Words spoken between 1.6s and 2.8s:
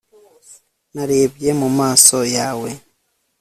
maso yawe